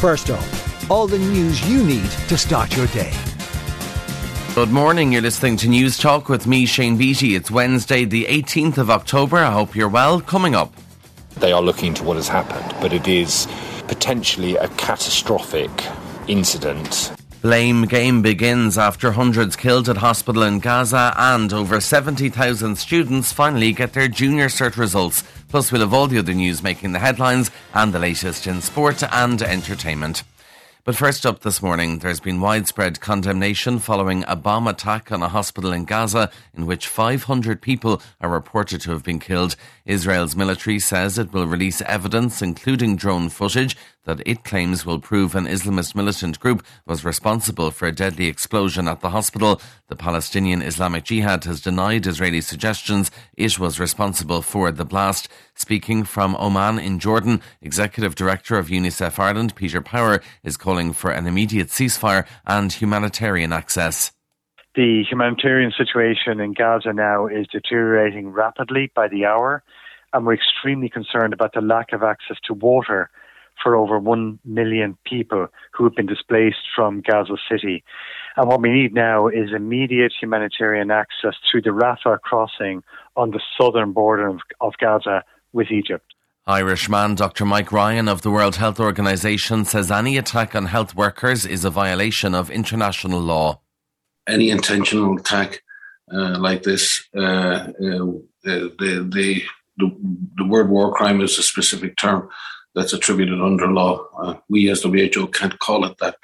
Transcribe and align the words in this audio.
First 0.00 0.30
up, 0.30 0.42
all 0.90 1.06
the 1.06 1.18
news 1.18 1.68
you 1.68 1.84
need 1.84 2.10
to 2.28 2.38
start 2.38 2.74
your 2.74 2.86
day. 2.86 3.12
Good 4.54 4.70
morning. 4.70 5.12
You're 5.12 5.20
listening 5.20 5.58
to 5.58 5.66
Newstalk 5.66 6.30
with 6.30 6.46
me, 6.46 6.64
Shane 6.64 6.96
Beatty. 6.96 7.34
It's 7.34 7.50
Wednesday, 7.50 8.06
the 8.06 8.24
18th 8.24 8.78
of 8.78 8.88
October. 8.88 9.36
I 9.36 9.50
hope 9.50 9.76
you're 9.76 9.90
well. 9.90 10.22
Coming 10.22 10.54
up. 10.54 10.72
They 11.36 11.52
are 11.52 11.60
looking 11.60 11.88
into 11.88 12.02
what 12.02 12.16
has 12.16 12.28
happened, 12.28 12.74
but 12.80 12.94
it 12.94 13.06
is 13.08 13.46
potentially 13.88 14.56
a 14.56 14.68
catastrophic 14.68 15.70
incident. 16.28 17.12
Blame 17.42 17.84
game 17.84 18.22
begins 18.22 18.78
after 18.78 19.12
hundreds 19.12 19.54
killed 19.54 19.90
at 19.90 19.98
hospital 19.98 20.42
in 20.44 20.60
Gaza 20.60 21.12
and 21.18 21.52
over 21.52 21.78
70,000 21.78 22.76
students 22.76 23.34
finally 23.34 23.72
get 23.72 23.92
their 23.92 24.08
junior 24.08 24.46
cert 24.46 24.78
results. 24.78 25.24
Plus, 25.50 25.72
we'll 25.72 25.80
have 25.80 25.92
all 25.92 26.06
the 26.06 26.18
other 26.18 26.32
news 26.32 26.62
making 26.62 26.92
the 26.92 27.00
headlines 27.00 27.50
and 27.74 27.92
the 27.92 27.98
latest 27.98 28.46
in 28.46 28.60
sport 28.60 29.02
and 29.12 29.42
entertainment. 29.42 30.22
But 30.82 30.96
first 30.96 31.26
up 31.26 31.40
this 31.40 31.60
morning, 31.60 31.98
there's 31.98 32.20
been 32.20 32.40
widespread 32.40 33.00
condemnation 33.00 33.80
following 33.80 34.24
a 34.26 34.34
bomb 34.34 34.66
attack 34.66 35.12
on 35.12 35.22
a 35.22 35.28
hospital 35.28 35.74
in 35.74 35.84
Gaza 35.84 36.30
in 36.54 36.64
which 36.64 36.88
500 36.88 37.60
people 37.60 38.00
are 38.18 38.30
reported 38.30 38.80
to 38.82 38.92
have 38.92 39.04
been 39.04 39.18
killed. 39.18 39.56
Israel's 39.84 40.34
military 40.34 40.78
says 40.78 41.18
it 41.18 41.34
will 41.34 41.46
release 41.46 41.82
evidence, 41.82 42.40
including 42.40 42.96
drone 42.96 43.28
footage, 43.28 43.76
that 44.04 44.22
it 44.26 44.44
claims 44.44 44.86
will 44.86 44.98
prove 44.98 45.34
an 45.34 45.46
Islamist 45.46 45.94
militant 45.94 46.40
group 46.40 46.64
was 46.86 47.04
responsible 47.04 47.70
for 47.70 47.86
a 47.86 47.92
deadly 47.92 48.26
explosion 48.26 48.88
at 48.88 49.00
the 49.00 49.10
hospital. 49.10 49.60
The 49.88 49.96
Palestinian 49.96 50.62
Islamic 50.62 51.04
Jihad 51.04 51.44
has 51.44 51.60
denied 51.60 52.06
Israeli 52.06 52.40
suggestions 52.40 53.10
it 53.36 53.58
was 53.58 53.78
responsible 53.78 54.40
for 54.40 54.72
the 54.72 54.86
blast. 54.86 55.28
Speaking 55.54 56.04
from 56.04 56.34
Amman 56.36 56.78
in 56.78 56.98
Jordan, 56.98 57.42
Executive 57.60 58.14
Director 58.14 58.56
of 58.56 58.68
UNICEF 58.68 59.18
Ireland, 59.18 59.54
Peter 59.54 59.82
Power, 59.82 60.22
is 60.42 60.56
for 60.92 61.10
an 61.10 61.26
immediate 61.26 61.68
ceasefire 61.68 62.26
and 62.46 62.72
humanitarian 62.72 63.52
access. 63.52 64.12
The 64.76 65.02
humanitarian 65.08 65.72
situation 65.76 66.38
in 66.38 66.52
Gaza 66.52 66.92
now 66.92 67.26
is 67.26 67.46
deteriorating 67.48 68.28
rapidly 68.28 68.92
by 68.94 69.08
the 69.08 69.24
hour, 69.26 69.64
and 70.12 70.24
we're 70.24 70.34
extremely 70.34 70.88
concerned 70.88 71.32
about 71.32 71.54
the 71.54 71.60
lack 71.60 71.92
of 71.92 72.02
access 72.02 72.36
to 72.46 72.54
water 72.54 73.10
for 73.62 73.76
over 73.76 73.98
1 73.98 74.38
million 74.44 74.96
people 75.04 75.48
who 75.72 75.84
have 75.84 75.94
been 75.94 76.06
displaced 76.06 76.68
from 76.74 77.02
Gaza 77.02 77.36
City. 77.50 77.82
And 78.36 78.48
what 78.48 78.62
we 78.62 78.70
need 78.70 78.94
now 78.94 79.28
is 79.28 79.50
immediate 79.54 80.12
humanitarian 80.18 80.90
access 80.90 81.34
through 81.50 81.62
the 81.62 81.70
Rafah 81.70 82.20
crossing 82.20 82.82
on 83.16 83.32
the 83.32 83.40
southern 83.60 83.92
border 83.92 84.28
of, 84.28 84.40
of 84.60 84.74
Gaza 84.80 85.24
with 85.52 85.70
Egypt. 85.70 86.14
Irishman 86.50 87.14
Dr. 87.14 87.44
Mike 87.44 87.70
Ryan 87.70 88.08
of 88.08 88.22
the 88.22 88.30
World 88.32 88.56
Health 88.56 88.80
Organization 88.80 89.64
says 89.64 89.88
any 89.88 90.16
attack 90.16 90.56
on 90.56 90.66
health 90.66 90.96
workers 90.96 91.46
is 91.46 91.64
a 91.64 91.70
violation 91.70 92.34
of 92.34 92.50
international 92.50 93.20
law. 93.20 93.60
Any 94.28 94.50
intentional 94.50 95.16
attack 95.16 95.62
uh, 96.12 96.40
like 96.40 96.64
this, 96.64 97.06
uh, 97.16 97.20
uh, 97.20 97.70
the, 98.42 98.74
the, 98.80 99.42
the, 99.78 99.92
the 100.38 100.44
word 100.44 100.70
war 100.70 100.92
crime 100.92 101.20
is 101.20 101.38
a 101.38 101.42
specific 101.44 101.96
term 101.96 102.28
that's 102.74 102.92
attributed 102.92 103.40
under 103.40 103.68
law. 103.68 104.04
Uh, 104.20 104.34
we 104.48 104.68
as 104.70 104.82
WHO 104.82 105.28
can't 105.28 105.56
call 105.60 105.84
it 105.84 105.96
that. 105.98 106.16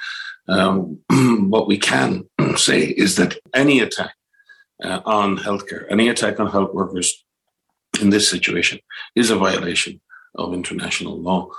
Um, 0.48 0.98
what 1.50 1.68
we 1.68 1.78
can 1.78 2.28
say 2.56 2.80
is 2.82 3.14
that 3.14 3.38
any 3.54 3.78
attack 3.78 4.16
uh, 4.82 5.02
on 5.04 5.38
healthcare, 5.38 5.86
any 5.88 6.08
attack 6.08 6.40
on 6.40 6.48
health 6.48 6.74
workers 6.74 7.24
in 8.02 8.10
this 8.10 8.28
situation 8.28 8.80
is 9.14 9.30
a 9.30 9.36
violation 9.36 10.00
of 10.36 10.54
international 10.54 11.18
law. 11.18 11.50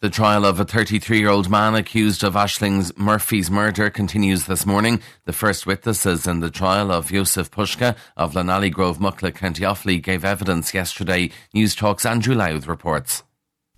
The 0.00 0.10
trial 0.10 0.44
of 0.44 0.60
a 0.60 0.64
33 0.66 1.18
year 1.18 1.30
old 1.30 1.48
man 1.48 1.74
accused 1.74 2.22
of 2.22 2.34
Ashling 2.34 2.94
Murphy's 2.98 3.50
murder 3.50 3.88
continues 3.88 4.44
this 4.44 4.66
morning. 4.66 5.00
The 5.24 5.32
first 5.32 5.66
witnesses 5.66 6.26
in 6.26 6.40
the 6.40 6.50
trial 6.50 6.92
of 6.92 7.10
Joseph 7.10 7.50
Puska 7.50 7.96
of 8.16 8.34
Lynally 8.34 8.70
Grove, 8.70 8.98
Mucklagh, 8.98 9.36
County 9.36 9.64
Offaly 9.64 10.02
gave 10.02 10.22
evidence 10.22 10.74
yesterday. 10.74 11.30
Newstalk's 11.54 12.04
Andrew 12.04 12.34
Louth 12.34 12.66
reports. 12.66 13.22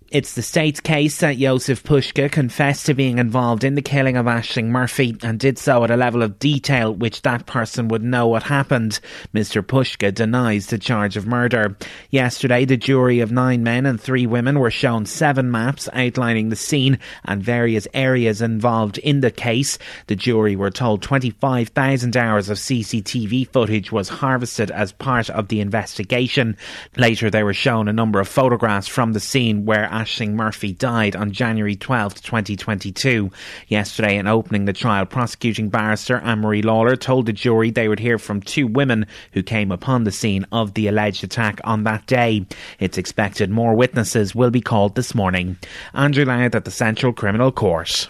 It's 0.09 0.35
the 0.35 0.41
state's 0.41 0.79
case 0.79 1.19
that 1.19 1.37
Joseph 1.37 1.83
Puska 1.83 2.31
confessed 2.31 2.85
to 2.85 2.93
being 2.93 3.17
involved 3.17 3.65
in 3.65 3.75
the 3.75 3.81
killing 3.81 4.15
of 4.15 4.25
Ashling 4.25 4.67
Murphy 4.67 5.17
and 5.21 5.37
did 5.37 5.57
so 5.57 5.83
at 5.83 5.91
a 5.91 5.97
level 5.97 6.23
of 6.23 6.39
detail 6.39 6.93
which 6.93 7.23
that 7.23 7.45
person 7.45 7.89
would 7.89 8.03
know 8.03 8.25
what 8.25 8.43
happened. 8.43 9.01
Mr. 9.33 9.61
Puska 9.61 10.13
denies 10.13 10.67
the 10.67 10.77
charge 10.77 11.17
of 11.17 11.27
murder. 11.27 11.75
Yesterday, 12.09 12.63
the 12.63 12.77
jury 12.77 13.19
of 13.19 13.33
nine 13.33 13.63
men 13.63 13.85
and 13.85 13.99
three 13.99 14.25
women 14.25 14.59
were 14.59 14.71
shown 14.71 15.05
seven 15.05 15.51
maps 15.51 15.89
outlining 15.91 16.47
the 16.47 16.55
scene 16.55 16.99
and 17.25 17.43
various 17.43 17.85
areas 17.93 18.41
involved 18.41 18.99
in 18.99 19.19
the 19.19 19.31
case. 19.31 19.77
The 20.07 20.15
jury 20.15 20.55
were 20.55 20.71
told 20.71 21.01
25,000 21.01 22.15
hours 22.15 22.47
of 22.47 22.59
CCTV 22.59 23.49
footage 23.49 23.91
was 23.91 24.07
harvested 24.07 24.71
as 24.71 24.93
part 24.93 25.29
of 25.29 25.49
the 25.49 25.59
investigation. 25.59 26.55
Later, 26.95 27.29
they 27.29 27.43
were 27.43 27.53
shown 27.53 27.89
a 27.89 27.93
number 27.93 28.21
of 28.21 28.29
photographs 28.29 28.87
from 28.87 29.11
the 29.11 29.19
scene 29.19 29.65
where 29.65 29.96
Ashling 29.97 30.33
Murphy 30.33 30.73
died 30.73 31.15
on 31.15 31.31
January 31.31 31.75
12, 31.75 32.21
2022. 32.21 33.31
Yesterday, 33.67 34.17
in 34.17 34.27
opening 34.27 34.65
the 34.65 34.73
trial, 34.73 35.07
prosecuting 35.07 35.69
barrister 35.69 36.19
Anne-Marie 36.19 36.61
Lawlor 36.61 36.95
told 36.95 37.25
the 37.25 37.33
jury 37.33 37.71
they 37.71 37.87
would 37.87 37.99
hear 37.99 38.19
from 38.19 38.39
two 38.39 38.67
women 38.67 39.07
who 39.31 39.41
came 39.41 39.71
upon 39.71 40.03
the 40.03 40.11
scene 40.11 40.45
of 40.51 40.75
the 40.75 40.87
alleged 40.87 41.23
attack 41.23 41.59
on 41.63 41.83
that 41.85 42.05
day. 42.05 42.45
It's 42.79 42.99
expected 42.99 43.49
more 43.49 43.73
witnesses 43.73 44.35
will 44.35 44.51
be 44.51 44.61
called 44.61 44.93
this 44.93 45.15
morning. 45.15 45.57
Andrew 45.95 46.25
Louth 46.25 46.53
at 46.53 46.65
the 46.65 46.69
Central 46.69 47.11
Criminal 47.11 47.51
Court. 47.51 48.07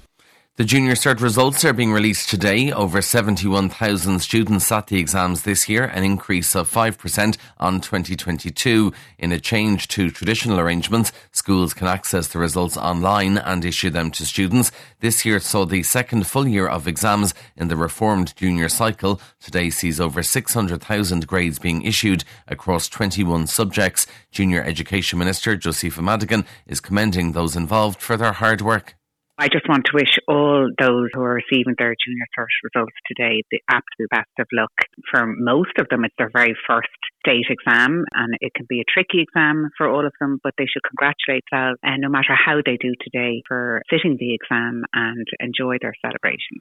The 0.58 0.66
junior 0.66 0.94
cert 0.94 1.22
results 1.22 1.64
are 1.66 1.72
being 1.72 1.92
released 1.92 2.30
today. 2.30 2.72
Over 2.72 3.00
71,000 3.00 4.20
students 4.20 4.66
sat 4.66 4.88
the 4.88 4.98
exams 4.98 5.44
this 5.44 5.70
year, 5.70 5.84
an 5.84 6.04
increase 6.04 6.56
of 6.56 6.68
5% 6.68 7.38
on 7.60 7.80
2022. 7.80 8.92
In 9.20 9.32
a 9.32 9.40
change 9.40 9.88
to 9.90 10.10
traditional 10.10 10.60
arrangements, 10.60 11.12
schools 11.32 11.76
can 11.76 11.86
access 11.86 12.30
the 12.30 12.40
results 12.40 12.76
online 12.76 13.38
and 13.38 13.64
issue 13.64 13.92
them 13.92 14.10
to 14.10 14.26
students. 14.26 14.72
This 15.00 15.24
year 15.26 15.40
saw 15.40 15.64
the 15.64 15.84
second 15.84 16.26
full 16.26 16.48
year 16.48 16.68
of 16.68 16.88
exams 16.88 17.36
in 17.56 17.68
the 17.68 17.78
reformed 17.78 18.36
junior 18.36 18.68
cycle. 18.68 19.22
Today 19.40 19.70
sees 19.70 20.00
over 20.00 20.24
600,000 20.24 21.28
grades 21.28 21.60
being 21.60 21.84
issued 21.84 22.24
across 22.48 22.90
21 22.90 23.46
subjects. 23.46 24.08
Junior 24.32 24.64
Education 24.64 25.20
Minister 25.20 25.56
Josepha 25.56 26.02
Madigan 26.02 26.48
is 26.66 26.80
commending 26.80 27.34
those 27.34 27.56
involved 27.56 28.02
for 28.02 28.18
their 28.18 28.34
hard 28.34 28.62
work. 28.62 28.97
I 29.40 29.50
just 29.50 29.70
want 29.70 29.86
to 29.86 29.92
wish 29.94 30.18
all 30.28 30.68
those 30.80 31.10
who 31.14 31.22
are 31.22 31.36
receiving 31.36 31.76
their 31.78 31.94
junior 32.04 32.26
cert 32.36 32.48
results 32.64 32.96
today 33.06 33.44
the 33.52 33.62
absolute 33.70 34.10
best 34.10 34.34
of 34.40 34.48
luck. 34.52 34.74
For 35.12 35.28
most 35.28 35.78
of 35.78 35.88
them, 35.90 36.06
it's 36.06 36.16
their 36.18 36.32
very 36.34 36.58
first 36.68 36.90
state 37.22 37.46
exam, 37.48 38.06
and 38.16 38.34
it 38.42 38.56
can 38.56 38.66
be 38.68 38.82
a 38.82 38.92
tricky 38.92 39.22
exam 39.22 39.70
for 39.78 39.88
all 39.88 40.08
of 40.08 40.14
them, 40.20 40.40
but 40.44 40.56
they 40.58 40.66
should 40.66 40.82
congratulate 40.82 41.44
themselves, 41.52 41.78
and 41.84 42.02
no 42.02 42.10
matter 42.10 42.34
how 42.34 42.62
they 42.66 42.78
do 42.82 42.94
today, 43.00 43.44
for 43.48 43.84
sitting 43.92 44.18
the 44.20 44.34
exam 44.34 44.84
and 44.94 45.28
enjoy 45.40 45.78
their 45.80 45.94
celebration. 46.02 46.58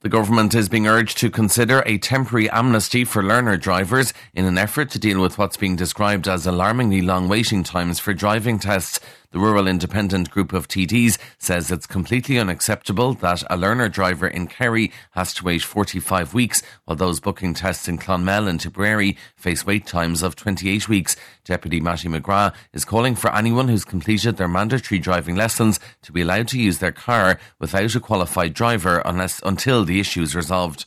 The 0.00 0.08
government 0.08 0.54
is 0.54 0.68
being 0.68 0.86
urged 0.86 1.18
to 1.18 1.30
consider 1.30 1.82
a 1.84 1.98
temporary 1.98 2.48
amnesty 2.50 3.04
for 3.04 3.20
learner 3.20 3.56
drivers 3.56 4.12
in 4.32 4.44
an 4.44 4.56
effort 4.56 4.90
to 4.90 4.98
deal 4.98 5.20
with 5.20 5.38
what's 5.38 5.56
being 5.56 5.74
described 5.74 6.28
as 6.28 6.46
alarmingly 6.46 7.02
long 7.02 7.28
waiting 7.28 7.64
times 7.64 7.98
for 7.98 8.14
driving 8.14 8.60
tests. 8.60 9.00
The 9.30 9.38
Rural 9.38 9.68
Independent 9.68 10.30
Group 10.30 10.54
of 10.54 10.68
TDs 10.68 11.18
says 11.36 11.70
it's 11.70 11.86
completely 11.86 12.38
unacceptable 12.38 13.12
that 13.14 13.42
a 13.50 13.58
learner 13.58 13.90
driver 13.90 14.26
in 14.26 14.46
Kerry 14.46 14.90
has 15.10 15.34
to 15.34 15.44
wait 15.44 15.62
45 15.62 16.32
weeks, 16.32 16.62
while 16.86 16.96
those 16.96 17.20
booking 17.20 17.52
tests 17.52 17.88
in 17.88 17.98
Clonmel 17.98 18.48
and 18.48 18.58
Tipperary 18.58 19.18
face 19.36 19.66
wait 19.66 19.86
times 19.86 20.22
of 20.22 20.34
28 20.34 20.88
weeks. 20.88 21.14
Deputy 21.44 21.78
Mattie 21.78 22.08
McGrath 22.08 22.54
is 22.72 22.86
calling 22.86 23.14
for 23.14 23.30
anyone 23.34 23.68
who's 23.68 23.84
completed 23.84 24.38
their 24.38 24.48
mandatory 24.48 24.98
driving 24.98 25.36
lessons 25.36 25.78
to 26.00 26.12
be 26.12 26.22
allowed 26.22 26.48
to 26.48 26.58
use 26.58 26.78
their 26.78 26.90
car 26.90 27.38
without 27.58 27.94
a 27.94 28.00
qualified 28.00 28.54
driver 28.54 29.02
unless 29.04 29.42
until 29.44 29.84
the 29.84 30.00
issue 30.00 30.22
is 30.22 30.34
resolved. 30.34 30.86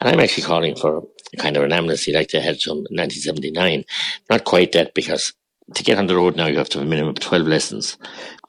And 0.00 0.08
I'm 0.08 0.20
actually 0.20 0.44
calling 0.44 0.76
for 0.76 1.02
kind 1.36 1.56
of 1.56 1.64
an 1.64 1.72
amnesty 1.72 2.12
like 2.12 2.28
they 2.28 2.40
had 2.40 2.60
from 2.60 2.78
1979. 2.90 3.84
Not 4.30 4.44
quite 4.44 4.70
that 4.70 4.94
because 4.94 5.32
to 5.74 5.82
get 5.82 5.98
on 5.98 6.06
the 6.06 6.16
road 6.16 6.36
now, 6.36 6.46
you 6.46 6.58
have 6.58 6.68
to 6.70 6.78
have 6.78 6.86
a 6.86 6.90
minimum 6.90 7.10
of 7.10 7.20
12 7.20 7.46
lessons. 7.46 7.98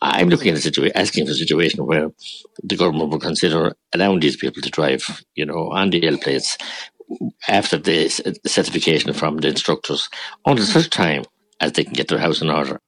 I'm 0.01 0.29
looking 0.29 0.51
at 0.51 0.57
a 0.57 0.61
situation, 0.61 0.97
asking 0.97 1.25
for 1.25 1.31
a 1.31 1.35
situation 1.35 1.85
where 1.85 2.09
the 2.63 2.75
government 2.75 3.09
will 3.09 3.19
consider 3.19 3.73
allowing 3.93 4.19
these 4.19 4.37
people 4.37 4.61
to 4.61 4.69
drive, 4.69 5.23
you 5.35 5.45
know, 5.45 5.71
on 5.71 5.89
the 5.89 6.05
L 6.05 6.17
plates 6.17 6.57
after 7.47 7.77
the 7.77 8.09
certification 8.45 9.13
from 9.13 9.37
the 9.37 9.49
instructors 9.49 10.09
until 10.45 10.65
such 10.65 10.89
time 10.89 11.23
as 11.59 11.73
they 11.73 11.83
can 11.83 11.93
get 11.93 12.07
their 12.07 12.19
house 12.19 12.41
in 12.41 12.49
order. 12.49 12.79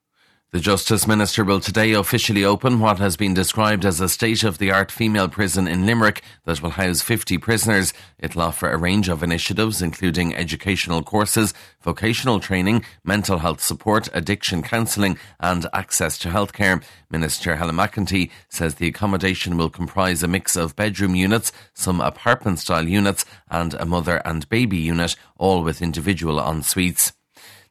The 0.55 0.61
Justice 0.61 1.05
Minister 1.05 1.43
will 1.43 1.59
today 1.59 1.91
officially 1.91 2.45
open 2.45 2.79
what 2.79 2.97
has 2.99 3.17
been 3.17 3.33
described 3.33 3.83
as 3.83 3.99
a 3.99 4.07
state 4.07 4.45
of 4.45 4.57
the 4.57 4.71
art 4.71 4.89
female 4.89 5.27
prison 5.27 5.67
in 5.67 5.85
Limerick 5.85 6.23
that 6.45 6.61
will 6.61 6.69
house 6.69 7.01
50 7.01 7.37
prisoners. 7.39 7.91
It'll 8.19 8.43
offer 8.43 8.69
a 8.69 8.77
range 8.77 9.09
of 9.09 9.21
initiatives, 9.21 9.81
including 9.81 10.33
educational 10.33 11.03
courses, 11.03 11.53
vocational 11.81 12.39
training, 12.39 12.85
mental 13.03 13.39
health 13.39 13.59
support, 13.59 14.07
addiction 14.13 14.63
counselling, 14.63 15.17
and 15.41 15.67
access 15.73 16.17
to 16.19 16.29
healthcare. 16.29 16.81
Minister 17.09 17.57
Helen 17.57 17.75
McEntee 17.75 18.31
says 18.47 18.75
the 18.75 18.87
accommodation 18.87 19.57
will 19.57 19.69
comprise 19.69 20.23
a 20.23 20.27
mix 20.29 20.55
of 20.55 20.77
bedroom 20.77 21.15
units, 21.15 21.51
some 21.73 21.99
apartment 21.99 22.59
style 22.59 22.87
units, 22.87 23.25
and 23.51 23.73
a 23.73 23.85
mother 23.85 24.21
and 24.23 24.47
baby 24.47 24.77
unit, 24.77 25.17
all 25.35 25.65
with 25.65 25.81
individual 25.81 26.39
en 26.39 26.63
suites. 26.63 27.11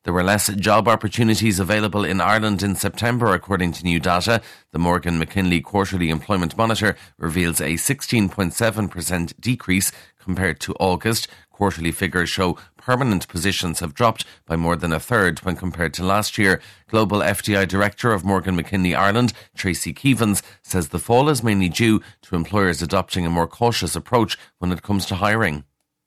There 0.05 0.13
were 0.13 0.23
less 0.23 0.49
job 0.57 0.87
opportunities 0.87 1.59
available 1.59 2.05
in 2.05 2.21
Ireland 2.21 2.63
in 2.63 2.75
September, 2.75 3.33
according 3.33 3.73
to 3.73 3.85
new 3.85 3.99
data. 3.99 4.43
The 4.73 4.79
Morgan 4.79 5.19
McKinley 5.19 5.63
Quarterly 5.63 6.11
Employment 6.11 6.59
Monitor 6.59 6.95
reveals 7.17 7.59
a 7.59 7.75
16.7% 7.75 9.41
decrease 9.41 9.93
compared 10.19 10.61
to 10.61 10.75
August. 10.79 11.29
Quarterly 11.51 11.91
figures 11.91 12.29
show 12.29 12.59
permanent 12.77 13.27
positions 13.29 13.81
have 13.81 13.95
dropped 13.95 14.27
by 14.45 14.57
more 14.57 14.77
than 14.77 14.93
a 14.93 15.01
third 15.01 15.39
when 15.39 15.57
compared 15.57 15.95
to 15.95 16.05
last 16.05 16.37
year. 16.37 16.61
Global 16.89 17.21
FDI 17.21 17.67
Director 17.67 18.13
of 18.13 18.27
Morgan 18.27 18.57
McKinley 18.57 18.95
Ireland, 18.95 19.33
Trayc 19.57 19.95
Keevans, 19.95 20.43
says 20.61 20.89
the 20.89 20.99
fall 20.99 21.31
is 21.31 21.43
mainly 21.43 21.71
due 21.71 22.03
to 22.23 22.37
employers 22.37 22.83
adopting 22.83 23.25
a 23.25 23.31
more 23.31 23.47
cautious 23.47 23.97
approach 23.97 24.37
when 24.59 24.71
it 24.71 24.83
comes 24.83 25.07
to 25.07 25.15
hiring. 25.15 25.65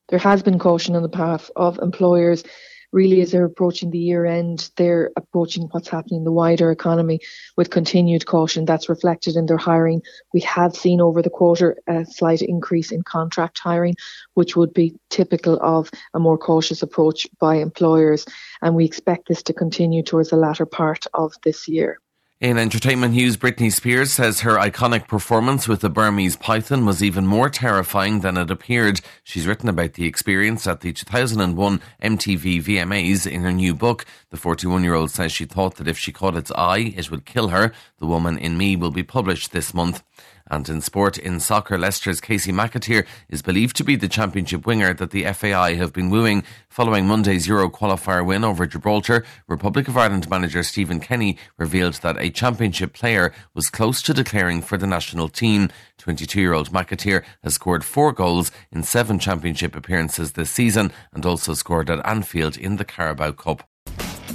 There 0.08 0.20
has 0.20 0.40
been 0.40 0.60
caution 0.60 0.94
on 0.94 1.02
the 1.02 1.08
path 1.08 1.50
of 1.56 1.80
employers 1.80 2.44
really 2.92 3.20
as 3.20 3.32
they're 3.32 3.44
approaching 3.44 3.90
the 3.90 3.98
year 3.98 4.24
end, 4.24 4.70
they're 4.76 5.10
approaching 5.16 5.64
what's 5.70 5.88
happening 5.88 6.18
in 6.18 6.24
the 6.24 6.32
wider 6.32 6.70
economy 6.70 7.20
with 7.56 7.70
continued 7.70 8.26
caution. 8.26 8.64
That's 8.64 8.88
reflected 8.88 9.36
in 9.36 9.46
their 9.46 9.56
hiring. 9.56 10.02
We 10.32 10.40
have 10.40 10.74
seen 10.74 11.00
over 11.00 11.22
the 11.22 11.30
quarter 11.30 11.76
a 11.86 12.04
slight 12.04 12.42
increase 12.42 12.90
in 12.90 13.02
contract 13.02 13.58
hiring, 13.58 13.96
which 14.34 14.56
would 14.56 14.72
be 14.72 14.94
typical 15.10 15.58
of 15.60 15.90
a 16.14 16.18
more 16.18 16.38
cautious 16.38 16.82
approach 16.82 17.26
by 17.38 17.56
employers. 17.56 18.24
And 18.62 18.74
we 18.74 18.84
expect 18.84 19.28
this 19.28 19.42
to 19.44 19.52
continue 19.52 20.02
towards 20.02 20.30
the 20.30 20.36
latter 20.36 20.66
part 20.66 21.06
of 21.14 21.34
this 21.44 21.68
year. 21.68 22.00
In 22.40 22.56
entertainment 22.56 23.14
news, 23.14 23.36
Britney 23.36 23.72
Spears 23.72 24.12
says 24.12 24.42
her 24.42 24.58
iconic 24.58 25.08
performance 25.08 25.66
with 25.66 25.80
the 25.80 25.90
Burmese 25.90 26.36
python 26.36 26.86
was 26.86 27.02
even 27.02 27.26
more 27.26 27.50
terrifying 27.50 28.20
than 28.20 28.36
it 28.36 28.48
appeared. 28.48 29.00
She's 29.24 29.44
written 29.44 29.68
about 29.68 29.94
the 29.94 30.06
experience 30.06 30.64
at 30.68 30.80
the 30.80 30.92
2001 30.92 31.80
MTV 32.00 32.62
VMAs 32.62 33.28
in 33.28 33.40
her 33.40 33.50
new 33.50 33.74
book. 33.74 34.06
The 34.30 34.36
41 34.36 34.84
year 34.84 34.94
old 34.94 35.10
says 35.10 35.32
she 35.32 35.46
thought 35.46 35.78
that 35.78 35.88
if 35.88 35.98
she 35.98 36.12
caught 36.12 36.36
its 36.36 36.52
eye, 36.52 36.94
it 36.96 37.10
would 37.10 37.24
kill 37.24 37.48
her. 37.48 37.72
The 37.98 38.06
Woman 38.06 38.38
in 38.38 38.56
Me 38.56 38.76
will 38.76 38.92
be 38.92 39.02
published 39.02 39.50
this 39.50 39.74
month. 39.74 40.04
And 40.50 40.68
in 40.68 40.80
sport, 40.80 41.18
in 41.18 41.40
soccer, 41.40 41.78
Leicester's 41.78 42.20
Kasey 42.20 42.52
McAteer 42.52 43.06
is 43.28 43.42
believed 43.42 43.76
to 43.76 43.84
be 43.84 43.96
the 43.96 44.08
championship 44.08 44.66
winger 44.66 44.94
that 44.94 45.10
the 45.10 45.24
FAI 45.32 45.74
have 45.74 45.92
been 45.92 46.10
wooing 46.10 46.42
following 46.68 47.06
Monday's 47.06 47.46
Euro 47.46 47.68
qualifier 47.68 48.24
win 48.24 48.44
over 48.44 48.66
Gibraltar. 48.66 49.24
Republic 49.46 49.88
of 49.88 49.96
Ireland 49.96 50.30
manager 50.30 50.62
Stephen 50.62 51.00
Kenny 51.00 51.36
revealed 51.58 51.94
that 51.94 52.18
a 52.18 52.30
championship 52.30 52.94
player 52.94 53.32
was 53.54 53.68
close 53.68 54.00
to 54.02 54.14
declaring 54.14 54.62
for 54.62 54.78
the 54.78 54.86
national 54.86 55.28
team. 55.28 55.68
22 55.98 56.40
year 56.40 56.54
old 56.54 56.70
McAteer 56.70 57.24
has 57.42 57.54
scored 57.54 57.84
four 57.84 58.12
goals 58.12 58.50
in 58.72 58.82
seven 58.82 59.18
championship 59.18 59.76
appearances 59.76 60.32
this 60.32 60.50
season 60.50 60.92
and 61.12 61.26
also 61.26 61.52
scored 61.52 61.90
at 61.90 62.04
Anfield 62.06 62.56
in 62.56 62.76
the 62.76 62.84
Carabao 62.84 63.32
Cup. 63.32 63.67